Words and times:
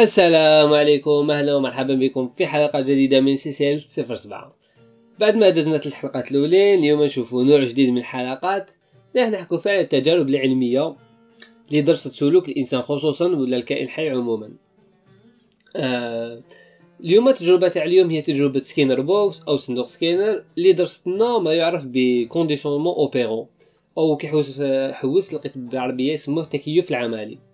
السلام 0.00 0.72
عليكم 0.72 1.30
أهلا 1.30 1.54
ومرحبا 1.54 1.94
بكم 1.94 2.30
في 2.36 2.46
حلقة 2.46 2.80
جديدة 2.80 3.20
من 3.20 3.36
سلسلة 3.36 3.82
صفر 3.86 4.14
سبعة. 4.14 4.56
بعد 5.18 5.36
ما 5.36 5.50
دزنا 5.50 5.78
ثلاث 5.78 5.94
حلقات 5.94 6.30
الاولين 6.30 6.78
اليوم 6.78 7.02
نشوفوا 7.02 7.44
نوع 7.44 7.64
جديد 7.64 7.90
من 7.90 7.98
الحلقات. 7.98 8.70
راح 9.16 9.28
نحكوا 9.28 9.58
فيها 9.58 9.72
على 9.72 9.80
التجارب 9.80 10.28
العلمية 10.28 10.96
لدراسة 11.70 12.10
سلوك 12.10 12.48
الإنسان 12.48 12.82
خصوصا 12.82 13.26
ولا 13.26 13.56
الكائن 13.56 13.84
الحي 13.84 14.10
عموما. 14.10 14.50
آه 15.76 16.42
اليوم 17.00 17.28
التجربة 17.28 17.68
تاع 17.68 17.84
اليوم 17.84 18.10
هي 18.10 18.22
تجربة 18.22 18.62
Skinner 18.62 19.00
box 19.00 19.42
أو 19.48 19.56
صندوق 19.56 19.86
سكينر 19.86 20.44
اللي 20.58 20.72
درست 20.72 21.06
لنا 21.06 21.38
ما 21.38 21.54
يعرف 21.54 21.84
ب 21.86 21.93
conditionnement 21.93 22.94
opérant 22.94 23.46
أو 23.98 24.16
كي 24.16 24.31
حوست 24.31 24.62
حوست 24.92 25.34
لقيت 25.34 25.58
بالعربية 25.58 26.12
يسموه 26.12 26.44
تكيف 26.44 26.90
العملي 26.90 27.49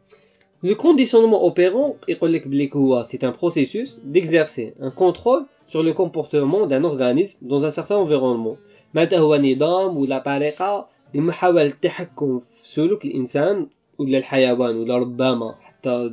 Le 0.63 0.75
conditionnement 0.75 1.43
opérant 1.43 1.95
يقول 2.07 2.33
لك 2.33 2.47
بلي 2.47 2.69
هو 2.75 3.03
c'est 3.03 3.23
un 3.23 3.31
processus 3.31 3.99
d'exercer 4.03 4.73
un 4.79 4.91
contrôle 4.91 5.45
sur 5.67 5.83
le 5.83 5.93
comportement 5.93 6.67
d'un 6.67 6.83
organisme 6.83 7.37
dans 7.41 7.65
un 7.65 7.71
certain 7.71 7.95
environnement 7.95 8.57
معناتها 8.93 9.19
هو 9.19 9.35
نظام 9.35 9.97
ولا 9.97 10.19
طريقة 10.19 10.87
لمحاولة 11.13 11.65
التحكم 11.65 12.39
في 12.39 12.67
سلوك 12.67 13.05
الإنسان 13.05 13.67
ولا 13.97 14.17
الحيوان 14.17 14.77
ولا 14.77 14.97
ربما 14.97 15.55
حتى 15.61 16.11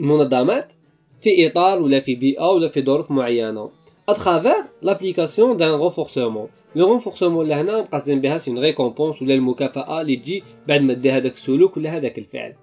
المنظمات 0.00 0.72
في 1.20 1.46
إطار 1.46 1.82
ولا 1.82 2.00
في 2.00 2.14
بيئة 2.14 2.48
ولا 2.50 2.68
في 2.68 2.82
ظروف 2.82 3.10
معينة 3.10 3.70
اترافير 4.09 4.63
لابليكاسيون 4.81 5.57
دان 5.57 5.69
رونفورسمون 5.69 6.47
لو 6.75 6.87
رونفورسمون 6.87 7.47
لهنا 7.47 7.81
مقصدين 7.81 8.21
بها 8.21 8.37
c'est 8.37 8.51
récompense 8.51 9.21
ولا 9.21 9.33
المكافأة 9.33 10.01
اللي 10.01 10.15
تجي 10.15 10.43
بعد 10.67 10.81
ما 10.81 10.93
دير 10.93 11.17
هذاك 11.17 11.33
السلوك 11.33 11.77
ولا 11.77 11.97
هذاك 11.97 12.17
الفعل. 12.17 12.53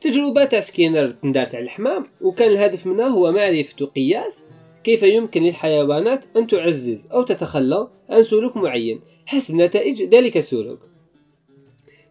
تجربة 0.00 0.44
تاع 0.44 0.60
سكينر 0.60 1.10
تندارت 1.10 1.54
على 1.54 1.64
الحمام 1.64 2.04
وكان 2.20 2.52
الهدف 2.52 2.86
منها 2.86 3.06
هو 3.06 3.32
معرفة 3.32 3.74
وقياس 3.80 4.46
كيف 4.84 5.02
يمكن 5.02 5.42
للحيوانات 5.42 6.24
أن 6.36 6.46
تعزز 6.46 7.04
أو 7.12 7.22
تتخلى 7.22 7.88
عن 8.10 8.22
سلوك 8.22 8.56
معين. 8.56 9.00
حسب 9.26 9.54
نتائج 9.54 10.02
ذلك 10.02 10.36
السلوك. 10.36 10.78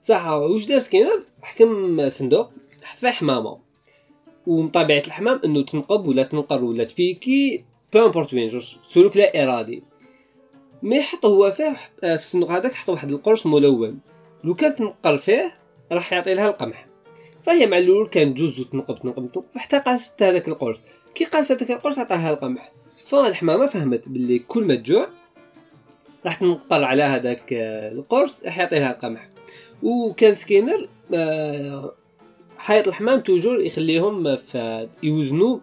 صح 0.01 0.27
واش 0.27 0.65
دار 0.65 0.79
سكينر 0.79 1.23
حكم 1.41 2.09
صندوق 2.09 2.51
حط 2.83 2.97
فيه 2.97 3.09
حمامة. 3.09 3.57
ومن 4.47 4.69
طبيعة 4.69 5.03
الحمام 5.07 5.41
أنه 5.45 5.61
تنقب 5.61 6.07
ولا 6.07 6.23
تنقر 6.23 6.63
ولا 6.63 6.83
ت 6.83 6.95
piquer 6.95 7.63
peu 7.93 8.05
importe 8.05 8.33
وين 8.33 8.47
juste 8.47 8.75
سلوك 8.81 9.17
لا 9.17 9.43
إرادي. 9.43 9.83
mais 10.83 11.01
حط 11.01 11.25
هو 11.25 11.51
فيه 11.51 11.77
في 12.01 12.15
الصندوق 12.15 12.51
هذاك 12.51 12.73
حط 12.73 12.89
واحد 12.89 13.09
القرص 13.09 13.45
ملون. 13.45 13.99
لو 14.43 14.55
كان 14.55 14.75
تنقر 14.75 15.17
فيه 15.17 15.51
راح 15.91 16.13
يعطي 16.13 16.33
لها 16.33 16.49
القمح. 16.49 16.87
فهي 17.43 17.67
مع 17.67 17.77
الأول 17.77 18.07
كانت 18.07 18.37
juste 18.37 18.61
تنقب 18.71 18.99
تنقب 18.99 19.31
تنقب 19.31 19.43
حتى 19.55 19.79
قاست 19.79 20.23
هذاك 20.23 20.47
القرص. 20.47 20.81
كي 21.15 21.25
قاست 21.25 21.51
هذاك 21.51 21.71
القرص 21.71 21.99
عطاها 21.99 22.33
القمح. 22.33 22.71
فالحمامه 23.05 23.65
فهمت 23.65 24.09
باللي 24.09 24.39
كل 24.39 24.63
ما 24.63 24.75
تجوع 24.75 25.07
راح 26.25 26.35
تنقر 26.35 26.83
على 26.83 27.03
هذاك 27.03 27.53
القرص 27.93 28.43
راح 28.43 28.59
يعطي 28.59 28.79
لها 28.79 28.91
القمح. 28.91 29.29
وكان 29.83 30.33
سكينر 30.33 30.89
آه، 31.13 31.93
حيط 32.57 32.87
الحمام 32.87 33.19
toujours 33.19 33.59
يخليهم 33.59 34.37
يوزنوا 35.03 35.59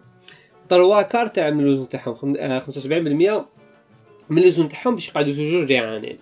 trois 0.69 1.01
quarts 1.01 1.27
تاع 1.27 1.49
من 1.49 1.59
الوزن 1.59 1.89
تاعهم 1.89 2.35
75% 2.59 3.29
آه، 3.29 3.45
من 4.29 4.41
الوزن 4.41 4.69
تاعهم 4.69 4.95
باش 4.95 5.09
يقعدوا 5.09 5.33
toujours 5.33 5.65
جيعانين 5.65 6.17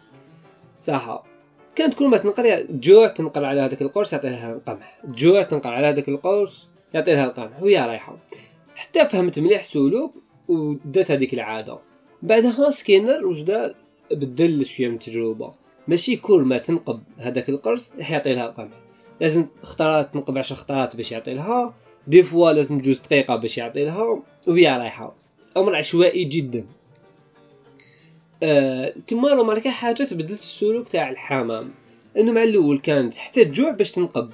صح 0.81 1.23
كانت 1.75 1.93
كل 1.93 2.07
ما 2.07 2.17
تنقر 2.17 2.65
تجوع 2.69 3.07
تنقر 3.07 3.45
على 3.45 3.61
هذاك 3.61 3.81
القرص 3.81 4.13
يعطي 4.13 4.29
لها 4.29 4.53
القمح. 4.53 4.99
تجوع 5.05 5.43
تنقر 5.43 5.69
على 5.69 5.87
هذاك 5.87 6.09
القرص 6.09 6.67
يعطي 6.93 7.13
لها 7.13 7.25
القمح 7.25 7.61
وهي 7.61 7.87
رايحة. 7.87 8.17
حتى 8.75 9.05
فهمت 9.05 9.39
مليح 9.39 9.59
السلوك 9.59 10.13
ودات 10.47 11.11
هذيك 11.11 11.33
العادة. 11.33 11.79
بعدها 12.21 12.69
سكينر 12.69 13.41
دار 13.41 13.75
بدل 14.11 14.65
شوية 14.65 14.87
من 14.87 14.93
التجربة. 14.93 15.53
ماشي 15.87 16.15
كل 16.15 16.41
ما 16.41 16.57
تنقب 16.57 17.03
هذاك 17.17 17.49
القرص 17.49 17.91
راح 17.97 18.11
يعطي 18.11 18.33
لها 18.33 18.49
القمح. 18.49 18.77
لازم 19.23 19.47
خطرات 19.63 20.13
تنقب 20.13 20.37
عشر 20.37 20.55
خطرات 20.55 20.95
باش 20.95 21.11
يعطي 21.11 21.33
لها. 21.33 21.73
des 22.07 22.23
fois 22.23 22.51
لازم 22.51 22.77
جوج 22.77 22.99
دقيقة 22.99 23.35
باش 23.35 23.57
يعطي 23.57 23.85
لها 23.85 24.21
وهي 24.47 24.77
رايحة. 24.77 25.15
أمر 25.57 25.75
عشوائي 25.75 26.23
جدا. 26.23 26.65
أه 28.43 28.93
تما 29.07 29.27
لو 29.27 29.61
كاين 29.61 29.73
حاجة 29.73 30.03
تبدلت 30.03 30.39
السلوك 30.39 30.87
تاع 30.87 31.09
الحمام. 31.09 31.71
إنه 32.17 32.31
مع 32.31 32.43
الأول 32.43 32.79
كانت 32.79 33.15
حتى 33.15 33.45
تجوع 33.45 33.71
باش 33.71 33.91
تنقب. 33.91 34.31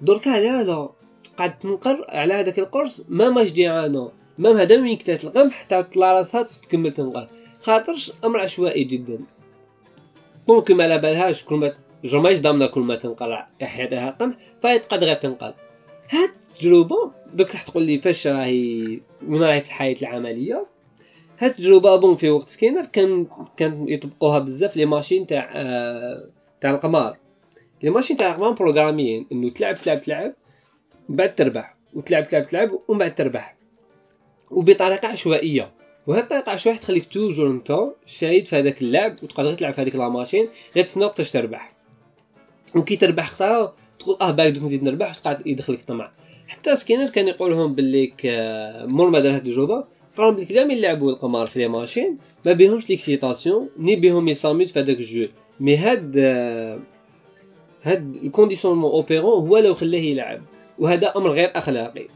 دركا 0.00 0.30
لا 0.30 0.62
لا 0.62 0.88
قعدت 1.36 1.62
تنقر 1.62 2.04
على 2.08 2.34
هذاك 2.34 2.58
القرص 2.58 3.04
ما 3.08 3.30
ماش 3.30 3.52
جيعانة 3.52 4.12
مام 4.38 4.56
هذا 4.56 4.76
من 4.76 4.96
كتات 4.96 5.24
القمح 5.24 5.52
حتى 5.52 5.82
تطلع 5.82 6.18
راسها 6.18 6.42
تكمل 6.42 6.92
تنقر. 6.92 7.28
خاطرش 7.62 8.12
أمر 8.24 8.40
عشوائي 8.40 8.84
جدا. 8.84 9.18
ممكن 10.48 10.76
ما 10.76 10.84
على 10.84 10.98
بالهاش 10.98 11.44
كل 11.44 11.54
ما 11.54 11.74
جمايش 12.04 12.40
ضامنه 12.40 12.66
كل 12.66 12.80
ما 12.80 12.96
تنقر 12.96 13.46
يعطيها 13.60 14.10
قمح 14.10 14.36
فهي 14.62 14.78
تقعد 14.78 15.04
غير 15.04 15.16
تنقر 15.16 15.54
هاد 16.10 16.30
التجربه 16.50 17.12
دوك 17.34 17.50
راح 17.50 17.62
تقول 17.62 17.82
لي 17.82 17.98
فاش 17.98 18.26
راهي 18.26 19.00
من 19.22 19.42
راهي 19.42 19.60
في 19.60 19.66
الحياة 19.66 19.96
العملية. 20.02 20.66
هاد 21.38 21.50
التجربه 21.50 21.96
bon 21.96 22.16
في 22.16 22.30
وقت 22.30 22.48
سكينر 22.48 22.84
كان 22.84 23.26
كان 23.56 23.88
يطبقوها 23.88 24.38
بزاف 24.38 24.76
les 24.76 24.86
machines 24.86 25.26
تاع 25.26 25.50
آه 25.52 26.28
تاع 26.60 26.70
القمار. 26.70 27.16
les 27.82 27.90
machines 27.90 28.16
تاع 28.16 28.30
القمار 28.30 28.50
programmées 28.50 29.26
إنه 29.32 29.50
تلعب 29.50 29.76
تلعب 29.76 30.02
تلعب 30.02 30.34
بعد 31.08 31.34
تربح 31.34 31.76
وتلعب 31.94 32.28
تلعب 32.28 32.46
تلعب 32.46 32.70
ومن 32.88 32.98
بعد 32.98 33.14
تربح. 33.14 33.56
وبطريقة 34.50 35.08
عشوائية. 35.08 35.72
وهاد 36.06 36.22
الطريقة 36.22 36.44
العشوائيه 36.44 36.78
تخليك 36.78 37.12
toujours 37.12 37.50
أنت 37.50 37.78
شايد 38.06 38.46
في 38.46 38.56
هذاك 38.56 38.82
اللعب 38.82 39.16
وتقدر 39.22 39.54
تلعب 39.54 39.74
في 39.74 39.80
هذيك 39.80 39.96
la 39.96 40.08
machine 40.08 40.48
غير 40.76 40.84
تسنى 40.84 41.04
وقتاش 41.04 41.30
تربح. 41.30 41.79
وكي 42.76 42.96
تربح 42.96 43.30
خطره 43.30 43.74
تقول 43.98 44.16
آه 44.20 44.30
باغي 44.30 44.50
دوك 44.50 44.62
نزيد 44.62 44.82
نربح 44.82 45.18
وتقعد 45.18 45.46
يدخلك 45.46 45.80
الطمع. 45.80 46.10
حتى 46.48 46.76
سكينر 46.76 47.10
كان 47.10 47.28
يقول 47.28 47.50
لهم 47.50 47.74
باللي 47.74 48.12
مور 48.86 49.10
ما 49.10 49.20
دار 49.20 49.34
هاد 49.34 49.46
التجربه 49.46 49.84
قالهم 50.16 50.34
بلي 50.34 50.44
كدا 50.44 50.64
من 50.64 50.70
يلعبوا 50.70 51.10
القمار 51.10 51.46
في 51.46 51.58
les 51.58 51.68
machines 51.68 52.18
ما 52.46 52.52
بيهمش 52.52 52.90
l'excitation 52.90 53.68
ني 53.78 53.96
بيهم 53.96 54.28
يصامد 54.28 54.66
في 54.66 54.80
هذاك 54.80 54.96
الجو. 54.96 55.26
mais 55.60 55.76
هاد 55.76 56.16
هاد 57.82 58.16
ال 58.16 58.21
conditionnement 58.21 58.90
opérant 58.90 59.48
هو 59.48 59.58
اللي 59.58 59.74
خلاه 59.74 59.98
يلعب 59.98 60.42
وهذا 60.78 61.12
أمر 61.16 61.30
غير 61.30 61.50
أخلاقي. 61.54 62.06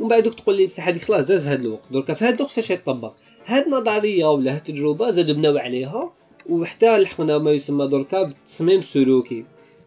ومن 0.00 0.08
بعد 0.08 0.22
تقول 0.22 0.56
لي 0.56 0.66
بصح 0.66 0.88
هذيك 0.88 1.02
خلاص 1.02 1.24
داز 1.24 1.46
هاد 1.46 1.60
الوقت. 1.60 1.82
دركا 1.90 2.14
في 2.14 2.24
هاد 2.24 2.34
الوقت 2.34 2.50
فاش 2.50 2.70
يطبق 2.70 3.12
هاد 3.46 3.64
النظرية 3.66 4.30
ولا 4.30 4.52
هاد 4.52 4.56
التجربة 4.56 5.10
زادوا 5.10 5.34
بناو 5.34 5.58
عليها. 5.58 6.12
وحتى 6.48 6.98
لحقنا 6.98 7.38
ما 7.38 7.50
يسمى 7.50 7.88
دركا 7.88 8.22
بالتصميم 8.22 8.78
السلوكي 8.78 9.44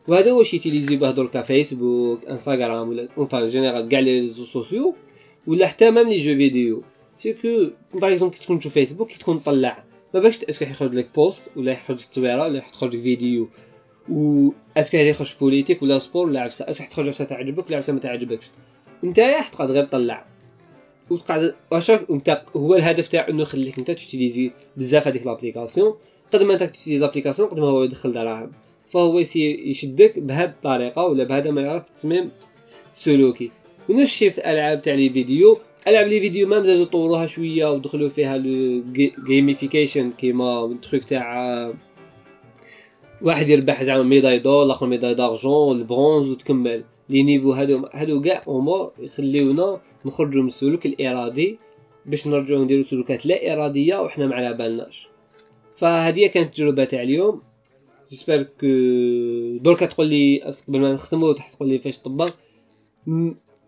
وهذا 0.07 0.31
واش 0.31 0.53
ي 0.53 0.58
utiliser 0.58 0.95
به 0.95 1.11
دركا 1.11 1.41
فيسبوك 1.41 2.25
انستغرام 2.25 2.89
ولا 2.89 3.07
enfin 3.17 3.47
général 3.47 3.89
كاع 3.89 3.99
les 3.99 4.19
réseaux 4.19 4.45
sociaux 4.45 4.95
ولا 5.47 5.67
حتى 5.67 5.91
même 5.91 6.09
les 6.09 6.17
jeux 6.17 6.35
vidéo. 6.35 6.83
c'est 7.17 7.33
que 7.33 7.69
par 7.99 8.13
exemple 8.13 8.35
كي 8.35 8.43
تكون 8.43 8.59
تشوف 8.59 8.73
فيسبوك 8.73 9.09
كي 9.09 9.19
تكون 9.19 9.39
طلع. 9.39 9.83
ما 10.13 10.19
باش 10.19 10.43
est-ce 10.43 10.58
que 10.58 10.65
يخرج 10.65 10.95
لك 10.95 11.09
post 11.15 11.41
ولا 11.55 11.71
يخرج 11.71 11.97
تصويره 11.97 12.43
ولا 12.43 12.57
يخرج 12.57 12.91
فيديو. 12.91 13.47
و 14.09 14.49
est-ce 14.77 14.91
que 14.91 14.97
يخرج 14.97 15.35
politique 15.39 15.83
ولا 15.83 15.99
sport 15.99 16.27
ولا 16.27 16.41
عفسة. 16.41 16.69
est-ce 16.69 16.83
que 16.83 16.89
تخرج 16.89 17.07
عفسة 17.07 17.25
تعجبك 17.25 17.67
ولا 17.67 17.77
عفسة 17.77 17.93
ما 17.93 17.99
تعجبكش. 17.99 18.45
نتايا 19.03 19.41
تقعد 19.41 19.71
غير 19.71 19.83
تطلع. 19.83 20.25
وتقعد 21.09 21.55
واش 21.71 21.91
هو 22.55 22.75
الهدف 22.75 23.07
تاعو 23.07 23.29
إنه 23.29 23.41
يخليك 23.41 23.79
أنت 23.79 23.91
ت 23.91 23.98
utiliser 23.98 24.51
بزاف 24.77 25.07
هذيك 25.07 25.25
l'application 25.25 25.95
قد 26.31 26.43
ما 26.43 26.53
انت 26.53 26.63
ت 26.63 26.68
utiliser 26.68 27.05
l'application 27.05 27.49
قد 27.49 27.59
ما 27.59 27.65
هو 27.65 27.83
يدخل 27.83 28.13
دراهم 28.13 28.51
فهو 28.89 29.19
يسير 29.19 29.59
يشدك 29.59 30.19
بهذه 30.19 30.49
الطريقة 30.49 31.05
ولا 31.05 31.23
بهذا 31.23 31.51
ما 31.51 31.61
يعرف 31.61 31.87
التصميم 31.87 32.31
السلوكي 32.93 33.51
ونفس 33.89 34.01
الشيء 34.01 34.29
في 34.29 34.37
الالعاب 34.37 34.81
تاع 34.81 34.93
les 34.93 35.09
vidéos. 35.09 35.57
ألعاب 35.87 36.07
les 36.07 36.19
vidéos 36.19 36.47
ما 36.47 36.59
مزادو 36.59 36.83
طوروها 36.83 37.25
شوية 37.25 37.71
ودخلوا 37.71 38.09
فيها 38.09 38.37
gamification 39.27 40.11
كيما 40.11 40.65
ال 40.65 40.72
trucs 40.72 41.03
تاع 41.03 41.73
واحد 43.21 43.49
يربح 43.49 43.83
زعما 43.83 44.03
médaille 44.03 44.39
d'or 44.39 44.63
الآخر 44.63 44.87
médaille 44.87 45.13
d'argent 45.13 45.77
البرونز 45.77 46.29
وتكمل. 46.29 46.83
les 47.09 47.23
niveaux 47.23 47.51
هادو 47.51 47.85
هادو 47.93 48.21
كاع 48.21 48.43
أمور 48.47 48.91
يخليونا 48.99 49.81
نخرجوا 50.05 50.41
من 50.41 50.47
السلوك 50.47 50.85
الإرادي 50.85 51.59
باش 52.05 52.27
نرجعوا 52.27 52.63
نديرو 52.63 52.83
سلوكات 52.83 53.25
لا 53.25 53.53
إرادية 53.53 54.01
وحنا 54.01 54.27
ما 54.27 54.35
على 54.35 54.53
بالناش. 54.53 55.10
فهذه 55.81 56.27
كانت 56.27 56.47
التجربه 56.47 56.83
تاع 56.83 57.01
اليوم. 57.01 57.41
j'espère 58.09 58.43
que 58.43 58.67
دركا 59.57 59.85
تقول 59.85 60.07
لي 60.07 60.41
قبل 60.67 60.79
ما 60.79 60.93
نختمو 60.93 61.31
تحت 61.31 61.53
تقول 61.53 61.69
لي 61.69 61.79
فاش 61.79 61.99
طبق 61.99 62.29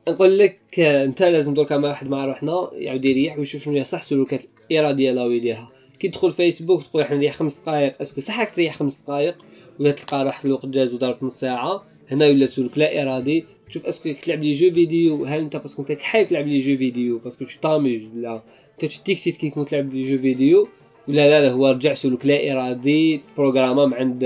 نقول 0.07 0.37
لك 0.37 0.79
أنت 0.79 1.23
لازم 1.23 1.53
دركا 1.53 1.77
مع 1.77 1.89
واحد 1.89 2.09
مع 2.09 2.25
روحنا 2.25 2.69
يعاود 2.73 3.05
يريح 3.05 3.37
ويشوف 3.39 3.63
شنو 3.63 3.73
هي 3.73 3.83
صح 3.83 3.99
السلوكات 3.99 4.41
الاراديه 4.71 5.11
لا 5.11 5.25
يديرها 5.25 5.71
كي 5.99 6.07
تدخل 6.07 6.31
فيسبوك 6.31 6.83
تقول 6.83 7.03
إحنا 7.03 7.17
نريح 7.17 7.33
خمس 7.33 7.59
دقائق 7.59 8.01
est-ce 8.01 8.14
que 8.14 8.21
صح 8.21 8.43
تريح 8.43 8.75
خمس 8.77 9.01
دقائق؟ 9.01 9.35
ولا 9.79 9.91
تلقى 9.91 10.23
روحك 10.23 10.45
الوقت 10.45 10.65
جاز 10.65 10.93
وضربت 10.93 11.23
نص 11.23 11.39
ساعة؟ 11.39 11.83
هنا 12.11 12.27
ولا 12.27 12.47
سلوك 12.47 12.77
لا 12.77 13.01
إرادي. 13.01 13.45
تشوف 13.69 13.85
est-ce 13.85 14.04
que 14.04 14.13
تلعب 14.23 14.43
les 14.43 14.53
jeux 14.53 14.73
vidéo 14.73 15.25
هل 15.25 15.39
أنت 15.39 15.57
parce 15.57 15.72
que 15.72 15.81
انت 15.81 15.91
تحب 15.91 16.27
تلعب 16.27 16.47
les 16.47 16.59
jeux 16.59 16.77
vidéo؟ 16.77 17.17
parce 17.17 17.35
que 17.35 17.45
طامج 17.61 18.01
لا. 18.15 18.43
أنت 18.83 18.93
t'excite 18.93 19.35
كي 19.37 19.49
تكون 19.49 19.65
تلعب 19.65 19.93
les 19.93 20.11
jeux 20.11 20.21
vidéo؟ 20.21 20.67
ولا 21.07 21.29
لا 21.29 21.41
لا 21.41 21.51
هو 21.51 21.71
رجع 21.71 21.93
سلوك 21.93 22.25
لا 22.25 22.51
إرادي 22.51 23.21
programmé 23.37 23.93
عند 23.93 24.23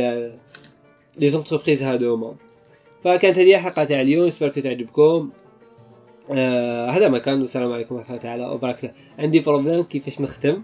les 1.18 1.30
entreprises 1.30 1.84
هادوما 1.84 2.36
فكانت 3.04 3.38
هذه 3.38 3.56
الحلقة 3.56 3.84
تاع 3.84 4.02
اليوم 4.02 4.28
j'espère 4.28 4.48
تعجبكم 4.50 5.30
آه 6.32 6.90
هذا 6.90 7.10
ما 7.10 7.18
كان 7.18 7.42
والسلام 7.42 7.72
عليكم 7.72 7.96
ورحمة 7.96 8.10
الله 8.10 8.22
تعالى 8.24 8.46
وبركاته. 8.46 8.92
عندي 9.20 9.40
problème 9.40 9.84
كيفاش 9.84 10.22
نختم. 10.22 10.62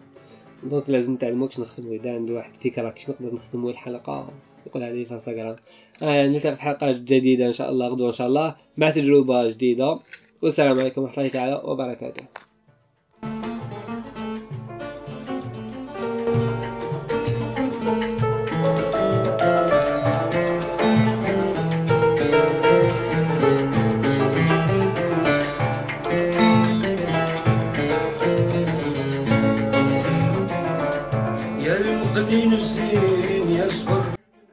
دونك 0.63 0.89
لازم 0.89 1.13
نتعلمو 1.13 1.48
كيفاش 1.48 1.65
نختمو 1.65 1.94
اذا 1.94 2.13
عندي 2.13 2.33
واحد 2.33 2.57
فكره 2.57 2.89
كيفاش 2.89 3.09
نقدر 3.09 3.33
نختمو 3.33 3.69
الحلقة 3.69 4.30
يقولها 4.68 4.89
لي 4.89 5.06
في 5.06 5.12
انستغرام 5.12 5.56
آه 6.04 6.27
نلتقي 6.27 6.56
في 6.56 6.62
حلقة 6.62 6.92
جديدة 6.92 7.48
إن 7.48 7.54
شاء 7.54 7.69
الله 7.69 7.88
غدوة 7.88 8.07
إن 8.07 8.13
شاء 8.13 8.27
الله 8.27 8.56
مع 8.77 8.89
تجربة 8.89 9.50
جديدة. 9.50 10.00
والسلام 10.42 10.80
عليكم 10.80 11.01
ورحمة 11.01 11.18
الله 11.18 11.33
تعالى 11.33 11.62
وبركاته. 11.66 12.25